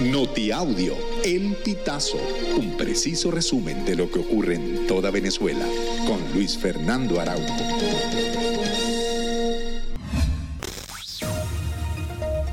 [0.00, 2.18] Notiaudio, El Pitazo,
[2.58, 5.64] un preciso resumen de lo que ocurre en toda Venezuela,
[6.04, 7.54] con Luis Fernando Araújo.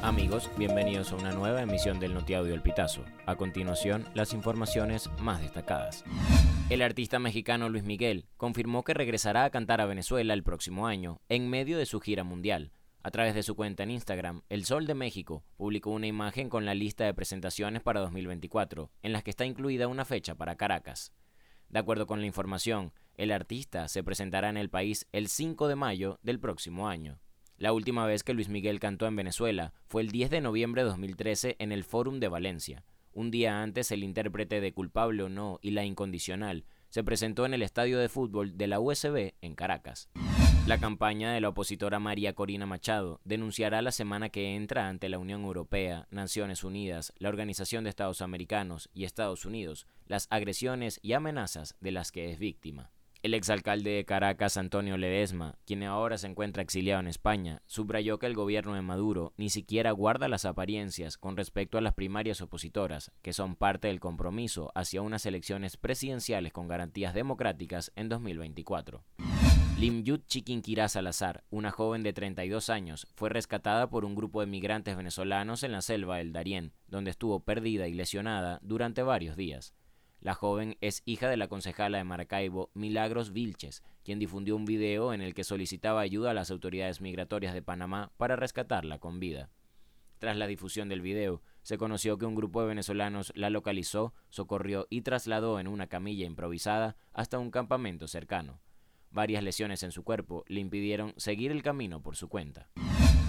[0.03, 3.03] Amigos, bienvenidos a una nueva emisión del Notiaudio El Pitazo.
[3.25, 6.03] A continuación, las informaciones más destacadas.
[6.69, 11.19] El artista mexicano Luis Miguel confirmó que regresará a cantar a Venezuela el próximo año,
[11.27, 12.71] en medio de su gira mundial.
[13.03, 16.65] A través de su cuenta en Instagram, El Sol de México publicó una imagen con
[16.65, 21.11] la lista de presentaciones para 2024, en las que está incluida una fecha para Caracas.
[21.69, 25.75] De acuerdo con la información, el artista se presentará en el país el 5 de
[25.75, 27.19] mayo del próximo año.
[27.57, 30.89] La última vez que Luis Miguel cantó en Venezuela fue el 10 de noviembre de
[30.89, 32.83] 2013 en el Fórum de Valencia.
[33.13, 37.55] Un día antes, el intérprete de Culpable o No y La Incondicional se presentó en
[37.55, 40.09] el estadio de fútbol de la USB en Caracas.
[40.67, 45.17] La campaña de la opositora María Corina Machado denunciará la semana que entra ante la
[45.17, 51.13] Unión Europea, Naciones Unidas, la Organización de Estados Americanos y Estados Unidos las agresiones y
[51.13, 52.91] amenazas de las que es víctima.
[53.23, 58.25] El exalcalde de Caracas, Antonio Ledesma, quien ahora se encuentra exiliado en España, subrayó que
[58.25, 63.11] el gobierno de Maduro ni siquiera guarda las apariencias con respecto a las primarias opositoras,
[63.21, 69.03] que son parte del compromiso hacia unas elecciones presidenciales con garantías democráticas en 2024.
[69.77, 74.95] Limyut Chiquinquirá Salazar, una joven de 32 años, fue rescatada por un grupo de migrantes
[74.95, 79.73] venezolanos en la selva del Darién, donde estuvo perdida y lesionada durante varios días.
[80.19, 85.13] La joven es hija de la concejala de Maracaibo, Milagros Vilches, quien difundió un video
[85.13, 89.49] en el que solicitaba ayuda a las autoridades migratorias de Panamá para rescatarla con vida.
[90.19, 94.85] Tras la difusión del video, se conoció que un grupo de venezolanos la localizó, socorrió
[94.91, 98.59] y trasladó en una camilla improvisada hasta un campamento cercano.
[99.11, 102.69] Varias lesiones en su cuerpo le impidieron seguir el camino por su cuenta.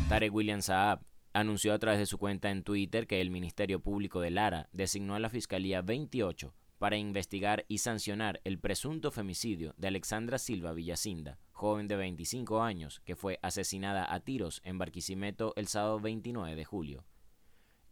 [0.08, 1.00] Tarek William Saab
[1.32, 5.14] anunció a través de su cuenta en Twitter que el Ministerio Público de Lara designó
[5.14, 11.38] a la Fiscalía 28 para investigar y sancionar el presunto femicidio de Alexandra Silva Villacinda,
[11.52, 16.64] joven de 25 años que fue asesinada a tiros en Barquisimeto el sábado 29 de
[16.64, 17.04] julio.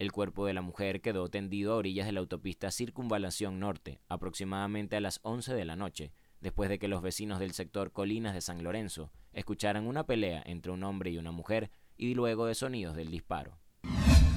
[0.00, 4.96] El cuerpo de la mujer quedó tendido a orillas de la autopista Circunvalación Norte, aproximadamente
[4.96, 8.40] a las 11 de la noche, después de que los vecinos del sector Colinas de
[8.40, 12.96] San Lorenzo escucharan una pelea entre un hombre y una mujer y luego de sonidos
[12.96, 13.58] del disparo.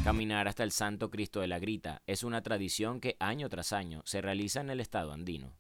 [0.03, 4.01] Caminar hasta el Santo Cristo de la Grita es una tradición que año tras año
[4.05, 5.55] se realiza en el estado andino.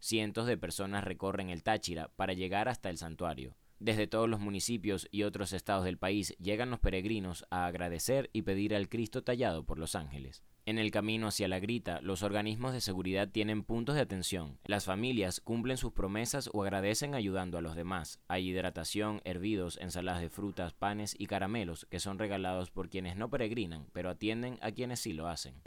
[0.00, 3.56] Cientos de personas recorren el Táchira para llegar hasta el santuario.
[3.80, 8.42] Desde todos los municipios y otros estados del país llegan los peregrinos a agradecer y
[8.42, 10.42] pedir al Cristo tallado por los ángeles.
[10.66, 14.58] En el camino hacia la grita, los organismos de seguridad tienen puntos de atención.
[14.64, 18.20] Las familias cumplen sus promesas o agradecen ayudando a los demás.
[18.28, 23.28] Hay hidratación, hervidos, ensaladas de frutas, panes y caramelos que son regalados por quienes no
[23.28, 25.60] peregrinan, pero atienden a quienes sí lo hacen.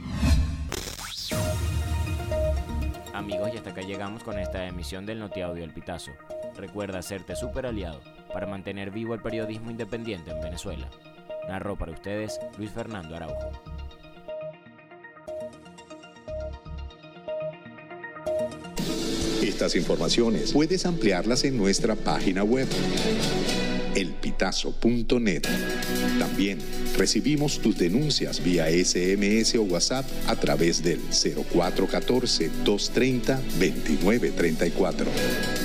[3.14, 6.12] Amigos, y hasta acá llegamos con esta emisión del Notiaudio El Pitazo.
[6.58, 8.00] Recuerda hacerte super aliado
[8.32, 10.90] para mantener vivo el periodismo independiente en Venezuela.
[11.48, 13.52] Narró para ustedes Luis Fernando Araujo.
[19.40, 22.66] Estas informaciones puedes ampliarlas en nuestra página web
[23.94, 25.42] elpitazo.net.
[26.18, 26.58] También
[26.96, 35.57] recibimos tus denuncias vía SMS o WhatsApp a través del 0414 230 2934.